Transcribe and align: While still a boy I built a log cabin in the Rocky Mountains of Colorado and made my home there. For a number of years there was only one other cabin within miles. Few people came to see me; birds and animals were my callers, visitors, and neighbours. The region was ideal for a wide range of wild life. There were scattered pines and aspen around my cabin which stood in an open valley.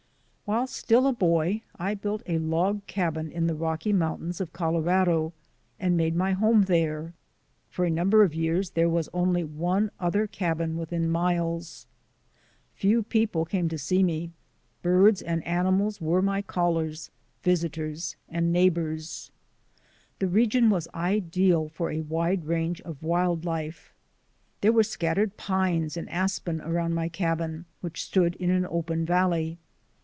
While 0.43 0.67
still 0.67 1.07
a 1.07 1.13
boy 1.13 1.61
I 1.79 1.93
built 1.95 2.23
a 2.25 2.37
log 2.37 2.85
cabin 2.85 3.31
in 3.31 3.47
the 3.47 3.55
Rocky 3.55 3.93
Mountains 3.93 4.41
of 4.41 4.51
Colorado 4.51 5.31
and 5.79 5.95
made 5.95 6.13
my 6.13 6.33
home 6.33 6.63
there. 6.63 7.13
For 7.69 7.85
a 7.85 7.89
number 7.89 8.21
of 8.23 8.35
years 8.35 8.71
there 8.71 8.89
was 8.89 9.07
only 9.13 9.45
one 9.45 9.91
other 9.97 10.27
cabin 10.27 10.75
within 10.75 11.09
miles. 11.09 11.87
Few 12.75 13.01
people 13.01 13.45
came 13.45 13.69
to 13.69 13.77
see 13.77 14.03
me; 14.03 14.31
birds 14.81 15.21
and 15.21 15.41
animals 15.47 16.01
were 16.01 16.21
my 16.21 16.41
callers, 16.41 17.11
visitors, 17.43 18.17
and 18.27 18.51
neighbours. 18.51 19.31
The 20.19 20.27
region 20.27 20.69
was 20.69 20.89
ideal 20.93 21.69
for 21.69 21.91
a 21.91 22.01
wide 22.01 22.43
range 22.43 22.81
of 22.81 23.01
wild 23.01 23.45
life. 23.45 23.93
There 24.59 24.73
were 24.73 24.83
scattered 24.83 25.37
pines 25.37 25.95
and 25.95 26.09
aspen 26.09 26.59
around 26.59 26.93
my 26.93 27.07
cabin 27.07 27.67
which 27.79 28.03
stood 28.03 28.35
in 28.35 28.49
an 28.49 28.67
open 28.69 29.05
valley. 29.05 29.57